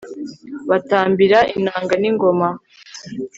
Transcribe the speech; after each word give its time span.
batambira 0.69 1.39
inanga 1.57 1.93
n'ingoma 2.01 2.47